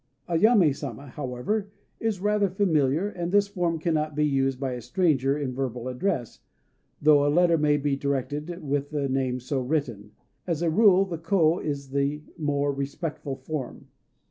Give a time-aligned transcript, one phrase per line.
[0.27, 1.69] "Ayamé Sama," however,
[1.99, 6.39] is rather familiar; and this form cannot be used by a stranger in verbal address,
[6.99, 10.13] though a letter may be directed with the name so written.
[10.47, 13.89] As a rule, the ko is the more respectful form.